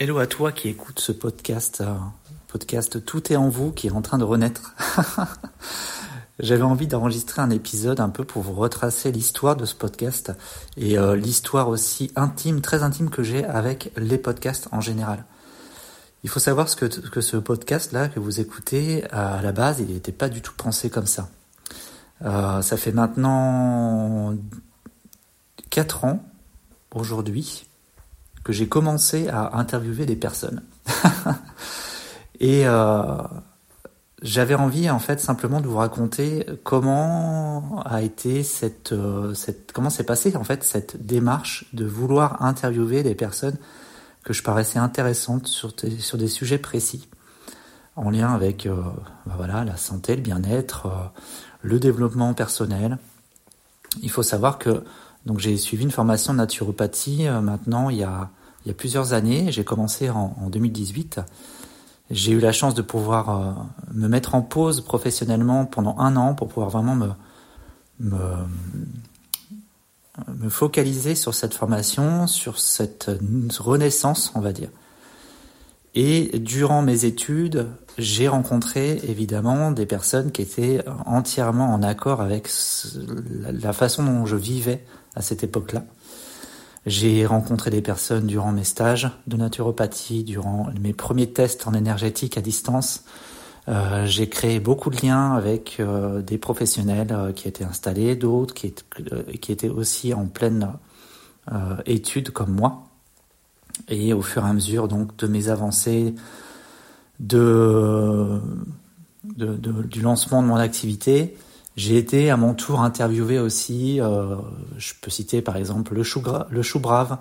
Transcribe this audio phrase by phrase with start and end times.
[0.00, 1.92] Hello à toi qui écoute ce podcast, euh,
[2.46, 4.76] podcast Tout est en vous qui est en train de renaître.
[6.38, 10.32] J'avais envie d'enregistrer un épisode un peu pour vous retracer l'histoire de ce podcast
[10.76, 15.24] et euh, l'histoire aussi intime, très intime que j'ai avec les podcasts en général.
[16.22, 20.12] Il faut savoir ce que, ce podcast-là que vous écoutez, à la base, il n'était
[20.12, 21.28] pas du tout pensé comme ça.
[22.24, 24.32] Euh, ça fait maintenant
[25.70, 26.24] 4 ans,
[26.94, 27.67] aujourd'hui,
[28.48, 30.62] que j'ai commencé à interviewer des personnes.
[32.40, 33.18] Et euh,
[34.22, 39.90] j'avais envie en fait simplement de vous raconter comment a été cette, euh, cette comment
[39.90, 43.58] s'est passée en fait cette démarche de vouloir interviewer des personnes
[44.24, 47.06] que je paraissais intéressantes sur, sur des sujets précis
[47.96, 48.76] en lien avec euh,
[49.26, 51.12] bah voilà la santé, le bien-être,
[51.60, 52.96] le développement personnel.
[54.00, 54.84] Il faut savoir que
[55.36, 58.30] j'ai suivi une formation de naturopathie maintenant il y a
[58.64, 59.50] il y a plusieurs années.
[59.52, 61.20] J'ai commencé en, en 2018
[62.10, 63.52] j'ai eu la chance de pouvoir euh,
[63.92, 67.08] me mettre en pause professionnellement pendant un an pour pouvoir vraiment me,
[68.00, 68.18] me,
[70.26, 73.10] me focaliser sur cette formation, sur cette
[73.58, 74.70] renaissance, on va dire.
[75.94, 82.48] Et durant mes études, j'ai rencontré évidemment des personnes qui étaient entièrement en accord avec
[83.42, 85.84] la façon dont je vivais à cette époque-là.
[86.88, 92.38] J'ai rencontré des personnes durant mes stages de naturopathie, durant mes premiers tests en énergétique
[92.38, 93.04] à distance.
[93.68, 98.54] Euh, j'ai créé beaucoup de liens avec euh, des professionnels euh, qui étaient installés, d'autres
[98.54, 98.72] qui,
[99.52, 100.72] étaient aussi en pleine
[101.84, 102.84] étude comme moi.
[103.88, 106.14] Et au fur et à mesure donc de mes avancées,
[107.20, 108.40] de
[109.24, 111.36] du lancement de mon activité,
[111.78, 114.00] j'ai été à mon tour interviewé aussi.
[114.00, 114.34] Euh,
[114.78, 116.20] je peux citer par exemple le Chou,
[116.80, 117.18] Brave,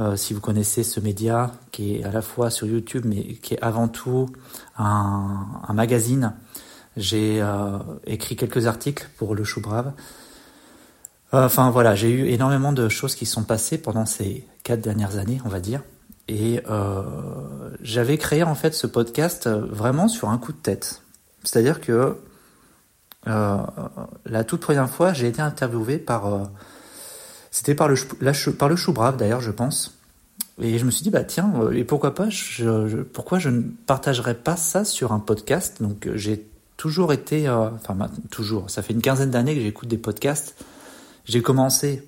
[0.00, 3.54] euh, si vous connaissez ce média qui est à la fois sur YouTube mais qui
[3.54, 4.30] est avant tout
[4.76, 6.34] un, magazine.
[6.96, 9.92] J'ai euh, écrit quelques articles pour le Chou Brave.
[11.30, 15.40] Enfin voilà, j'ai eu énormément de choses qui sont passées pendant ces quatre dernières années,
[15.44, 15.82] on va dire.
[16.26, 16.60] Et
[17.80, 21.02] j'avais créé en fait ce podcast vraiment sur un coup de tête.
[21.44, 22.16] C'est-à-dire que
[23.28, 23.58] euh,
[24.26, 26.26] la toute première fois, j'ai été interviewé par.
[26.26, 26.44] Euh,
[27.50, 29.94] c'était par le, la, d'ailleurs, je pense.
[30.60, 33.62] Et je me suis dit, bah tiens, euh, et pourquoi pas, je, pourquoi je ne
[33.62, 35.80] partagerais pas ça sur un podcast?
[35.80, 36.46] Donc j'ai
[36.76, 37.96] toujours été, enfin
[38.30, 40.56] toujours, ça fait une quinzaine d'années que j'écoute des podcasts.
[41.24, 42.02] J'ai commencé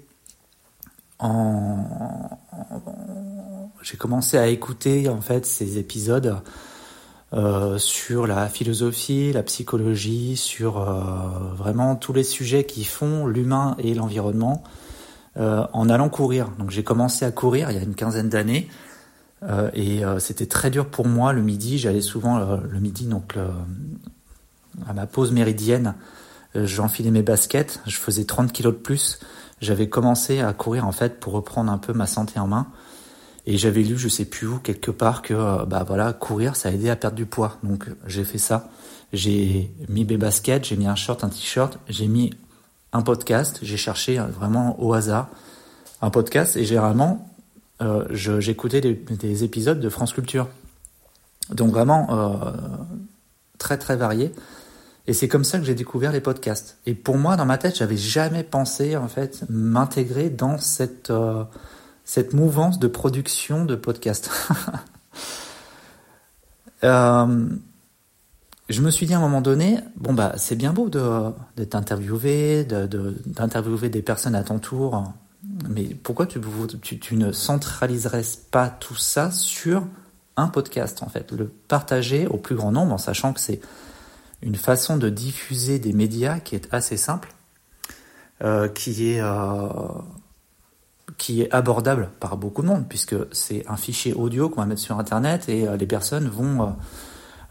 [1.18, 1.84] en,
[2.52, 2.80] en
[3.82, 6.36] j'ai commencé à écouter en fait ces épisodes
[7.32, 11.00] euh, sur la philosophie, la psychologie, sur euh,
[11.54, 14.64] vraiment tous les sujets qui font l'humain et l'environnement
[15.36, 16.48] euh, en allant courir.
[16.58, 18.68] Donc j'ai commencé à courir il y a une quinzaine d'années
[19.44, 21.78] euh, et euh, c'était très dur pour moi le midi.
[21.78, 23.36] J'allais souvent le midi donc
[24.88, 25.94] à ma pause méridienne,
[26.56, 29.20] j'enfilais mes baskets, je faisais 30 kilos de plus.
[29.60, 32.66] J'avais commencé à courir en fait pour reprendre un peu ma santé en main.
[33.50, 36.68] Et j'avais lu, je sais plus où, quelque part que euh, bah voilà, courir, ça
[36.68, 37.58] a aidé à perdre du poids.
[37.64, 38.68] Donc j'ai fait ça.
[39.12, 42.32] J'ai mis mes baskets, j'ai mis un short, un t-shirt, j'ai mis
[42.92, 43.58] un podcast.
[43.62, 45.30] J'ai cherché euh, vraiment au hasard
[46.00, 47.28] un podcast et généralement
[47.82, 50.46] euh, j'écoutais des, des, épisodes de France Culture.
[51.50, 52.54] Donc vraiment
[53.58, 54.32] très très varié.
[55.08, 56.78] Et c'est comme ça que j'ai découvert les podcasts.
[56.86, 61.10] Et pour moi, dans ma tête, j'avais jamais pensé en fait m'intégrer dans cette
[62.10, 64.32] cette mouvance de production de podcasts.
[66.82, 67.48] euh,
[68.68, 72.64] je me suis dit à un moment donné, bon bah c'est bien beau d'être interviewé,
[72.64, 75.04] d'interviewer de, des personnes à ton tour,
[75.68, 76.40] mais pourquoi tu,
[77.16, 79.86] ne centraliserais pas tout ça sur
[80.36, 83.60] un podcast en fait, le partager au plus grand nombre, en sachant que c'est
[84.42, 87.32] une façon de diffuser des médias qui est assez simple,
[88.42, 89.68] euh, qui est euh,
[91.20, 94.80] qui est abordable par beaucoup de monde, puisque c'est un fichier audio qu'on va mettre
[94.80, 96.66] sur Internet et euh, les personnes vont, euh,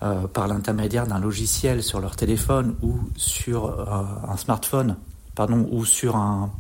[0.02, 4.98] euh, par l'intermédiaire d'un logiciel sur leur téléphone ou sur un smartphone,
[5.36, 6.52] pardon, ou sur un,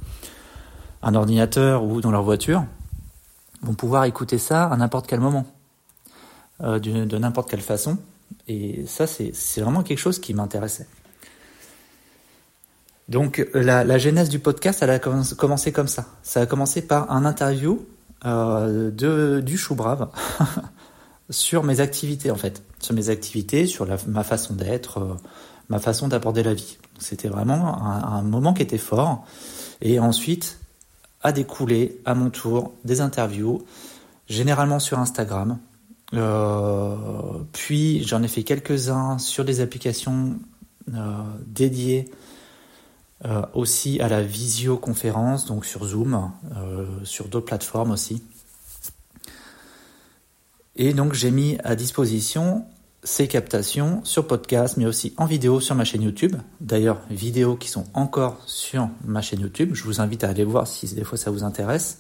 [1.02, 2.64] ordinateur ou dans leur voiture,
[3.64, 5.48] vont pouvoir écouter ça à n'importe quel moment,
[6.62, 7.98] de n'importe quelle façon.
[8.48, 10.88] Et ça, c'est vraiment quelque chose qui m'intéressait.
[13.10, 16.06] Donc la, la, genèse du podcast, elle a commencé comme ça.
[16.22, 17.84] Ça a commencé par un interview
[18.24, 20.10] euh, de, du Chou Brave
[21.32, 25.16] sur mes activités en fait, sur mes activités, sur la, ma façon d'être, euh,
[25.70, 26.78] ma façon d'aborder la vie.
[27.00, 29.26] C'était vraiment un, moment qui était fort.
[29.82, 30.60] Et ensuite
[31.24, 33.66] a découlé à mon tour des interviews,
[34.28, 35.58] généralement sur Instagram,
[37.54, 40.38] puis j'en ai fait quelques-uns sur des applications
[41.46, 42.10] dédiées
[43.54, 46.31] aussi à la visioconférence, donc sur Zoom,
[47.04, 48.24] sur d'autres plateformes aussi.
[50.75, 52.66] Et donc j'ai mis à disposition
[53.04, 56.36] ces captations sur podcast, mais aussi en vidéo sur ma chaîne YouTube.
[56.60, 59.71] D'ailleurs, vidéos qui sont encore sur ma chaîne YouTube.
[59.74, 62.00] Je vous invite à aller voir si des fois ça vous intéresse.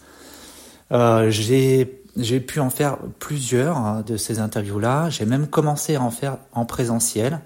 [0.91, 5.09] Euh, j'ai pu en faire plusieurs hein, de ces interviews-là.
[5.09, 7.39] J'ai même commencé à en faire en présentiel,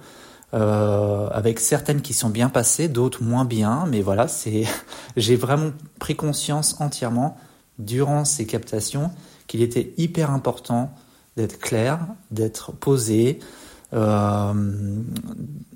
[0.53, 3.85] euh, avec certaines qui sont bien passées, d'autres moins bien.
[3.89, 4.65] Mais voilà, c'est
[5.17, 7.37] j'ai vraiment pris conscience entièrement
[7.79, 9.11] durant ces captations
[9.47, 10.91] qu'il était hyper important
[11.37, 13.39] d'être clair, d'être posé.
[13.93, 14.53] Euh,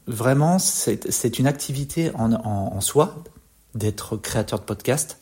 [0.05, 3.23] vraiment, c'est une activité en, en, soi
[3.73, 5.19] d'être créateur de podcast.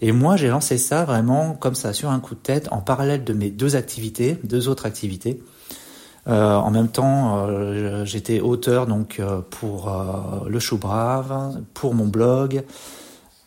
[0.00, 3.24] Et moi, j'ai lancé ça vraiment comme ça, sur un coup de tête, en parallèle
[3.24, 5.42] de mes deux activités, deux autres activités.
[6.28, 9.90] Euh, en même temps, euh, j'étais auteur donc euh, pour
[10.46, 12.64] le Chou Brave, pour mon blog.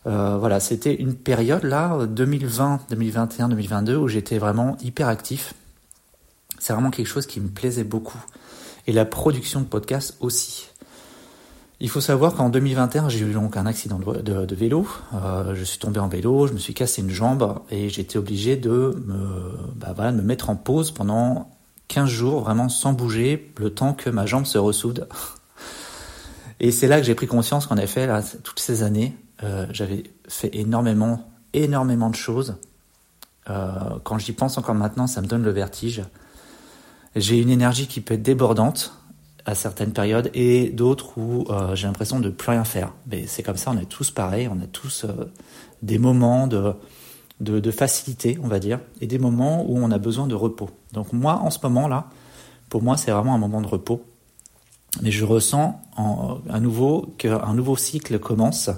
[0.05, 5.53] voilà, c'était une période là, 2020, 2021, 2022, où j'étais vraiment hyper actif
[6.61, 8.23] c'est vraiment quelque chose qui me plaisait beaucoup.
[8.85, 10.69] Et la production de podcasts aussi.
[11.79, 14.87] Il faut savoir qu'en 2021, j'ai eu donc un accident de, vélo.
[15.11, 18.95] Je suis tombé en vélo, je me suis cassé une jambe et j'étais obligé de
[19.07, 21.50] me, bah voilà, me mettre en pause pendant
[21.91, 25.09] 15 jours, vraiment sans bouger, le temps que ma jambe se ressoude.
[26.61, 28.07] Et c'est là que j'ai pris conscience qu'en effet,
[28.43, 32.55] toutes ces années, euh, j'avais fait énormément, énormément de choses.
[33.49, 33.71] Euh,
[34.05, 36.03] quand j'y pense encore maintenant, ça me donne le vertige.
[37.17, 38.93] J'ai une énergie qui peut être débordante
[39.45, 42.93] à certaines périodes et d'autres où euh, j'ai l'impression de plus rien faire.
[43.07, 45.05] Mais c'est comme ça, on est tous pareils, on a tous
[45.81, 46.73] des moments de,
[47.41, 50.69] de, facilité, on va dire, et des moments où on a besoin de repos.
[50.93, 52.09] Donc moi, en ce moment-là,
[52.69, 54.03] pour moi, c'est vraiment un moment de repos.
[55.01, 58.69] Mais je ressens en, à nouveau qu'un nouveau cycle commence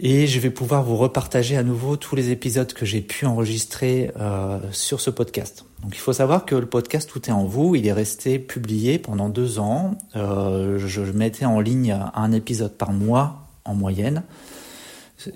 [0.00, 4.10] et je vais pouvoir vous repartager à nouveau tous les épisodes que j'ai pu enregistrer
[4.18, 5.64] euh, sur ce podcast.
[5.82, 8.98] Donc il faut savoir que le podcast Tout est en vous, il est resté publié
[8.98, 9.96] pendant deux ans.
[10.16, 14.24] Euh, je mettais en ligne un épisode par mois en moyenne.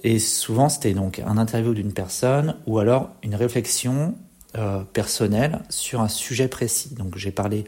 [0.02, 4.14] Et souvent c'était donc un interview d'une personne ou alors une réflexion
[4.56, 6.94] euh, personnelle sur un sujet précis.
[6.94, 7.64] Donc j'ai parlé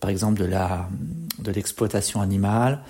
[0.00, 0.88] par exemple de la
[1.38, 2.80] de l'exploitation animale,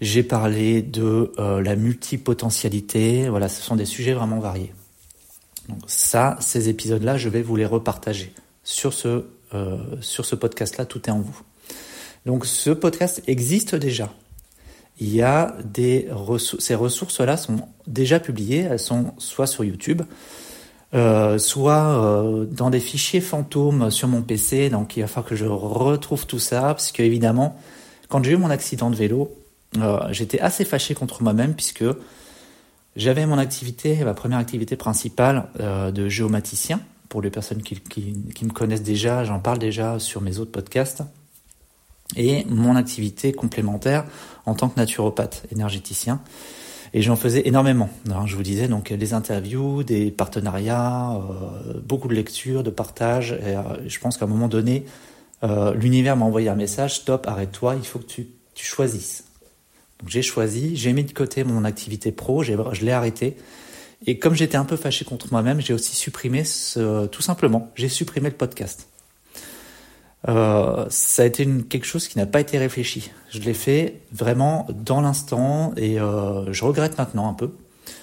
[0.00, 3.28] j'ai parlé de euh, la multipotentialité.
[3.28, 4.72] Voilà, ce sont des sujets vraiment variés.
[5.68, 8.32] Donc ça, ces épisodes-là, je vais vous les repartager
[8.62, 9.24] sur ce,
[9.54, 10.84] euh, sur ce podcast-là.
[10.84, 11.40] Tout est en vous.
[12.26, 14.12] Donc ce podcast existe déjà.
[15.00, 16.62] Il y a des ressources.
[16.62, 18.60] Ces ressources-là sont déjà publiées.
[18.60, 20.02] Elles sont soit sur YouTube,
[20.94, 24.70] euh, soit dans des fichiers fantômes sur mon PC.
[24.70, 27.58] Donc il va falloir que je retrouve tout ça, parce que évidemment,
[28.08, 29.34] quand j'ai eu mon accident de vélo,
[29.78, 31.84] euh, j'étais assez fâché contre moi-même puisque
[32.96, 36.80] j'avais mon activité, ma première activité principale euh, de géomaticien.
[37.08, 37.82] Pour les personnes qui
[38.42, 41.02] me connaissent déjà, j'en parle déjà sur mes autres podcasts.
[42.16, 44.04] Et mon activité complémentaire
[44.46, 46.20] en tant que naturopathe énergéticien.
[46.92, 47.90] Et j'en faisais énormément.
[48.26, 53.32] Je vous disais donc des interviews, des partenariats, euh, beaucoup de lectures, de partages.
[53.32, 53.56] Et,
[53.88, 54.84] je pense qu'à un moment donné,
[55.74, 59.24] l'univers m'a envoyé un message stop, arrête-toi, il faut que tu, choisisses
[60.06, 63.36] j'ai choisi, j'ai mis de côté mon activité pro, je l'ai arrêté.
[64.06, 66.42] Et comme j'étais un peu fâché contre moi-même, j'ai aussi supprimé
[67.10, 68.88] tout simplement, j'ai supprimé le podcast.
[70.28, 73.10] Euh, ça a été une, quelque chose qui n'a pas été réfléchi.
[73.30, 77.50] Je l'ai fait vraiment dans l'instant et euh, je regrette maintenant un peu.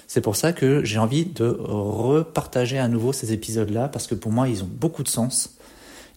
[0.06, 4.30] C'est pour ça que j'ai envie de repartager à nouveau ces épisodes-là parce que pour
[4.30, 5.56] moi ils ont beaucoup de sens.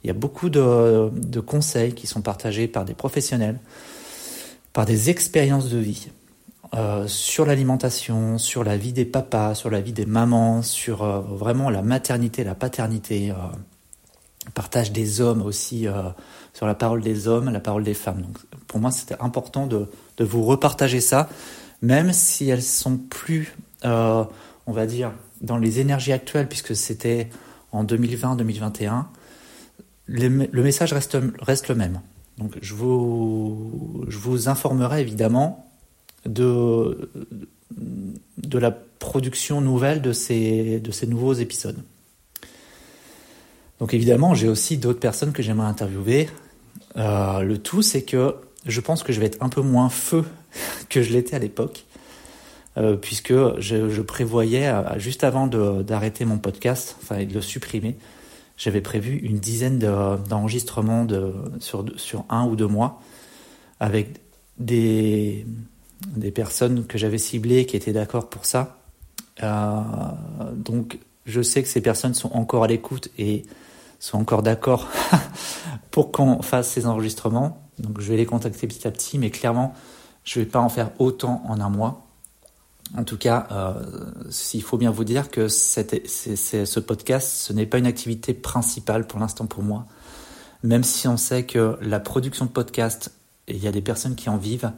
[0.03, 3.59] Il y a beaucoup de, de conseils qui sont partagés par des professionnels
[4.75, 6.09] par des expériences de vie
[6.73, 11.21] euh, sur l'alimentation, sur la vie des papas, sur la vie des mamans, sur euh,
[11.21, 13.35] vraiment la maternité, la paternité, euh,
[14.53, 15.87] partage des hommes aussi,
[16.53, 18.21] sur la parole des hommes, la parole des femmes.
[18.21, 18.37] Donc,
[18.67, 19.87] pour moi, c'était important de,
[20.17, 21.29] de, vous repartager ça,
[21.81, 24.27] même si elles sont plus, on
[24.67, 25.11] va dire,
[25.41, 27.29] dans les énergies actuelles, puisque c'était
[27.71, 29.05] en 2020-2021,
[30.07, 32.01] le message reste, reste le même.
[32.37, 35.71] Donc je vous, je vous informerai évidemment
[36.25, 37.09] de,
[38.37, 41.81] de la production nouvelle de ces, de ces nouveaux épisodes.
[43.85, 46.27] Donc évidemment, j'ai aussi d'autres personnes que j'aimerais interviewer.
[46.97, 48.33] Euh, le tout, c'est que
[48.65, 50.25] je pense que je vais être un peu moins feu
[50.89, 51.85] que je l'étais à l'époque,
[52.77, 57.95] euh, puisque je, prévoyais, euh, juste avant d'arrêter mon podcast, enfin de le supprimer,
[58.57, 62.99] j'avais prévu une dizaine d'enregistrements de, sur, un ou deux mois
[63.79, 64.19] avec
[64.57, 65.45] des,
[66.07, 68.79] des personnes que j'avais ciblées qui étaient d'accord pour ça.
[69.43, 73.45] Donc je sais que ces personnes sont encore à l'écoute et
[74.05, 74.87] sont encore d'accord
[75.91, 77.69] pour qu'on fasse ces enregistrements.
[77.79, 79.73] Donc je vais les contacter petit à petit, mais clairement,
[80.23, 82.05] je ne vais pas en faire autant en un mois.
[82.95, 83.73] En tout cas, euh,
[84.53, 89.19] il faut bien vous dire que ce podcast, ce n'est pas une activité principale pour
[89.19, 89.85] l'instant pour moi.
[90.61, 93.11] Même si on sait que la production de podcast,
[93.47, 94.71] il y a des personnes qui en vivent,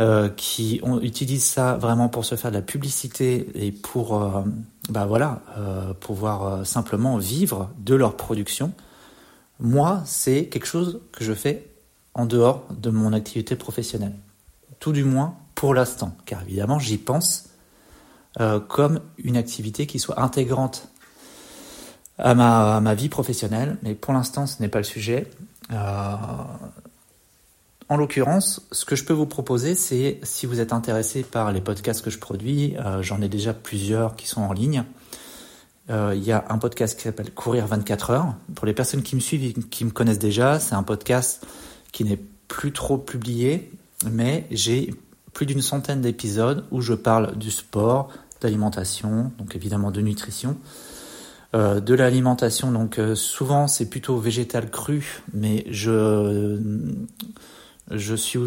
[0.00, 4.42] euh, qui ont, utilisent ça vraiment pour se faire de la publicité et pour euh,
[4.88, 8.72] bah voilà, euh, pouvoir simplement vivre de leur production.
[9.60, 11.70] Moi, c'est quelque chose que je fais
[12.14, 14.14] en dehors de mon activité professionnelle.
[14.80, 17.48] Tout du moins pour l'instant, car évidemment, j'y pense
[18.68, 20.88] comme une activité qui soit intégrante
[22.18, 25.30] à ma vie professionnelle, mais pour l'instant, ce n'est pas le sujet.
[27.92, 31.60] En l'occurrence, ce que je peux vous proposer, c'est si vous êtes intéressé par les
[31.60, 34.84] podcasts que je produis, euh, j'en ai déjà plusieurs qui sont en ligne.
[35.90, 38.34] Euh, il y a un podcast qui s'appelle Courir 24 heures.
[38.54, 41.46] Pour les personnes qui me suivent et qui me connaissent déjà, c'est un podcast
[41.92, 42.18] qui n'est
[42.48, 43.70] plus trop publié,
[44.10, 44.94] mais j'ai
[45.34, 48.08] plus d'une centaine d'épisodes où je parle du sport,
[48.40, 50.56] d'alimentation, donc évidemment de nutrition.
[51.54, 56.58] Euh, de l'alimentation, donc souvent c'est plutôt végétal cru, mais je
[57.90, 58.40] je suis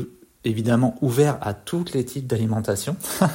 [0.44, 2.96] évidemment ouvert à tous les types d'alimentation.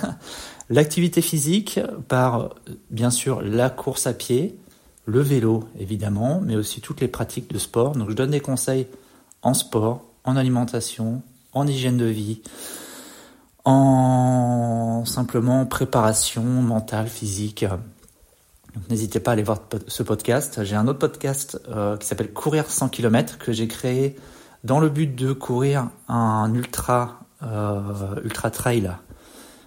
[0.71, 2.55] L'activité physique par
[2.91, 4.57] bien sûr la course à pied,
[5.07, 7.97] le vélo évidemment, mais aussi toutes les pratiques de sport.
[7.97, 8.87] Donc je donne des conseils
[9.43, 12.41] en sport, en alimentation, en hygiène de vie,
[13.65, 17.65] en simplement préparation mentale, physique.
[18.89, 20.63] N'hésitez pas à aller voir ce podcast.
[20.63, 24.17] J'ai un autre podcast euh, qui s'appelle Courir 100 km que j'ai créé
[24.65, 28.91] dans le but de courir un ultra, euh, ultra trail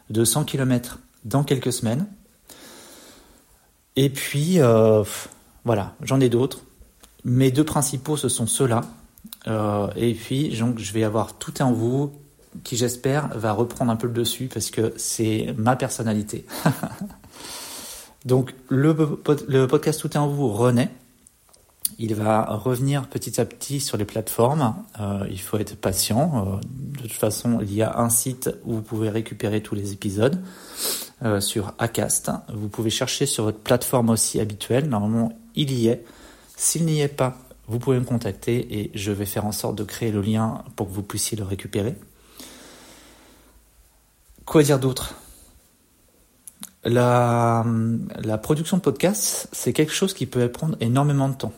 [0.09, 2.07] de 100 km dans quelques semaines.
[3.95, 5.03] Et puis, euh,
[5.65, 6.61] voilà, j'en ai d'autres.
[7.25, 8.81] Mes deux principaux, ce sont ceux-là.
[9.47, 12.11] Euh, et puis, donc, je vais avoir Tout en vous,
[12.63, 16.45] qui j'espère va reprendre un peu le dessus parce que c'est ma personnalité.
[18.25, 18.95] donc, le,
[19.47, 20.91] le podcast Tout est en vous renaît.
[21.99, 24.75] Il va revenir petit à petit sur les plateformes.
[24.99, 26.47] Euh, il faut être patient.
[26.47, 26.59] Euh,
[26.97, 30.41] de toute façon, il y a un site où vous pouvez récupérer tous les épisodes
[31.23, 32.31] euh, sur Acast.
[32.53, 34.89] Vous pouvez chercher sur votre plateforme aussi habituelle.
[34.89, 36.03] Normalement, il y est.
[36.55, 39.83] S'il n'y est pas, vous pouvez me contacter et je vais faire en sorte de
[39.83, 41.95] créer le lien pour que vous puissiez le récupérer.
[44.45, 45.15] Quoi dire d'autre?
[46.85, 47.63] La,
[48.41, 51.53] production de podcast, c'est quelque chose qui peut prendre énormément de temps.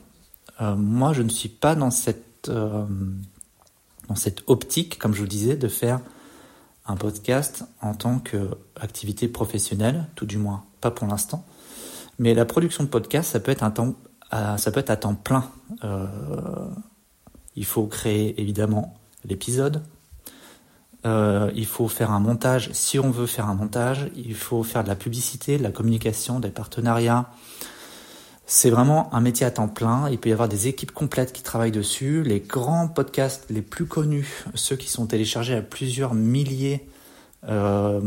[0.61, 2.85] Euh, moi, je ne suis pas dans cette, euh,
[4.07, 5.99] dans cette optique, comme je vous disais, de faire
[6.85, 11.45] un podcast en tant qu'activité professionnelle, tout du moins pas pour l'instant.
[12.19, 13.95] Mais la production de podcast, ça peut être un temps,
[14.31, 15.49] ça peut être à temps plein.
[15.83, 16.07] Euh,
[17.55, 18.93] il faut créer évidemment
[19.23, 19.81] l'épisode.
[21.05, 22.71] Euh, il faut faire un montage.
[22.73, 26.39] Si on veut faire un montage, il faut faire de la publicité, de la communication,
[26.39, 27.29] des partenariats,
[28.47, 30.09] c'est vraiment un métier à temps plein.
[30.09, 32.23] Il peut y avoir des équipes complètes qui travaillent dessus.
[32.23, 36.87] Les grands podcasts les plus connus, ceux qui sont téléchargés à plusieurs milliers,
[37.49, 37.99] euh,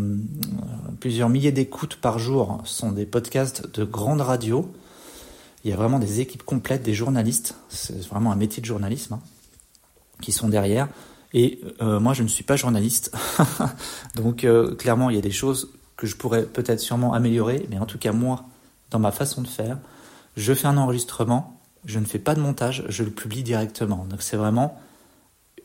[1.01, 4.73] plusieurs milliers d'écoutes par jour, sont des podcasts de grandes radios.
[5.65, 7.57] Il y a vraiment des équipes complètes, des journalistes.
[7.69, 9.21] C'est vraiment un métier de journalisme hein,
[10.23, 10.89] qui sont derrière.
[11.35, 13.13] Et euh, moi, je ne suis pas journaliste.
[14.15, 17.67] Donc, euh, clairement, il y a des choses que je pourrais peut-être sûrement améliorer.
[17.71, 18.45] Mais en tout cas, moi,
[18.91, 19.79] dans ma façon de faire,
[20.39, 24.07] je fais un enregistrement, je ne fais pas de montage, je le publie directement.
[24.09, 24.79] Donc c'est vraiment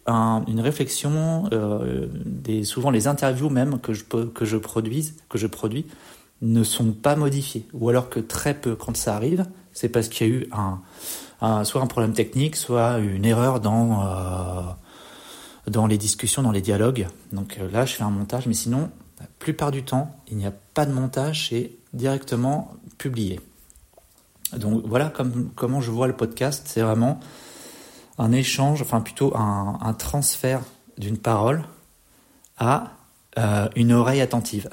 [0.08, 1.48] une réflexion.
[1.54, 2.08] Euh,
[2.64, 5.86] souvent les interviews même que je, que je produise, que je produis,
[6.42, 10.28] ne sont pas modifiées, ou alors que très peu quand ça arrive, c'est parce qu'il
[10.28, 10.50] y a eu
[11.64, 14.62] soit un problème technique, soit une erreur dans euh,
[15.68, 17.08] dans les discussions, dans les dialogues.
[17.32, 18.90] Donc euh, là, je fais un montage, mais sinon,
[19.20, 23.40] la plupart du temps, il n'y a pas de montage, c'est directement publié.
[24.58, 27.20] Donc voilà comme, comment je vois le podcast, c'est vraiment
[28.18, 30.62] un échange, enfin plutôt un, transfert
[30.98, 31.64] d'une parole
[32.58, 32.92] à
[33.38, 34.70] euh, une oreille attentive.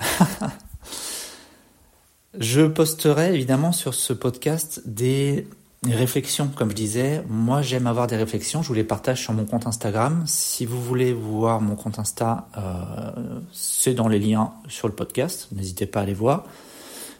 [2.38, 5.46] je posterai évidemment sur ce podcast des
[5.88, 7.24] réflexions, comme je disais.
[7.28, 8.62] Moi, j'aime avoir des réflexions.
[8.62, 10.24] Je vous les partage sur mon compte Instagram.
[10.26, 15.48] Si vous voulez voir mon compte Insta, euh, c'est dans les liens sur le podcast.
[15.52, 16.44] N'hésitez pas à aller voir.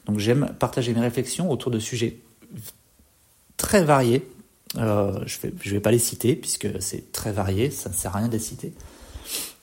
[0.04, 2.20] Donc, j'aime partager mes réflexions autour de sujets
[3.56, 4.26] très variés.
[4.76, 8.18] Euh, je ne vais, pas les citer puisque c'est très varié, ça ne sert à
[8.18, 8.72] rien de les citer.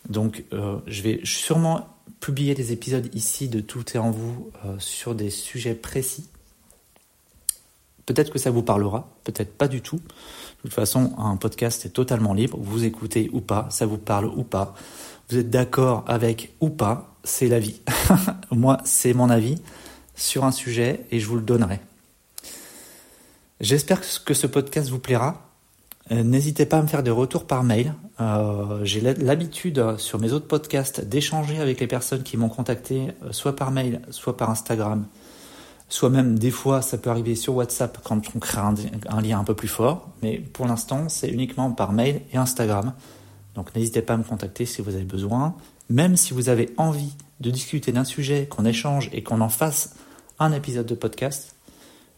[0.09, 1.87] Donc euh, je vais sûrement
[2.19, 6.27] publier des épisodes ici de Tout est en vous euh, sur des sujets précis.
[8.05, 9.97] Peut-être que ça vous parlera, peut-être pas du tout.
[9.97, 12.57] De toute façon, un podcast est totalement libre.
[12.59, 14.75] Vous écoutez ou pas, ça vous parle ou pas.
[15.29, 17.81] Vous êtes d'accord avec ou pas, c'est la vie.
[18.51, 19.57] Moi, c'est mon avis
[20.15, 21.81] sur un sujet et je vous le donnerai.
[23.59, 25.41] J'espère que ce podcast vous plaira.
[26.11, 27.95] Euh, n'hésitez pas à me faire des retours par mail.
[28.21, 33.31] Euh, j'ai l'habitude sur mes autres podcasts d'échanger avec les personnes qui m'ont contacté, euh,
[33.31, 35.07] soit par mail, soit par Instagram,
[35.89, 39.43] soit même des fois ça peut arriver sur WhatsApp quand on crée un, lien un
[39.43, 40.07] peu plus fort.
[40.21, 42.93] Mais pour l'instant, c'est uniquement par mail et Instagram.
[43.55, 45.55] Donc n'hésitez pas à me contacter si vous avez besoin.
[45.89, 49.95] Même si vous avez envie de discuter d'un sujet, qu'on échange et qu'on en fasse
[50.37, 51.55] un épisode de podcast,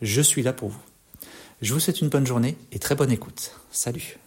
[0.02, 0.89] je suis là pour vous.
[1.62, 3.52] Je vous souhaite une bonne journée et très bonne écoute.
[3.72, 4.18] Salut